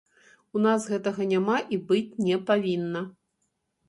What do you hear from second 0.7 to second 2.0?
гэтага няма і